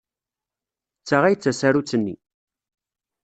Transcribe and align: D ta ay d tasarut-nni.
D 0.99 1.03
ta 1.07 1.17
ay 1.23 1.35
d 1.35 1.39
tasarut-nni. 1.41 2.15